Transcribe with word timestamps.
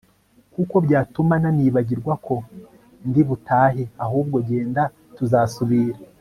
kuko 0.53 0.75
byatuma 0.85 1.33
nanibagirwa 1.43 2.13
ko 2.25 2.35
ndibutahe 3.07 3.83
ahubwo 4.05 4.37
genda 4.47 4.83
tuzasubira 5.15 5.97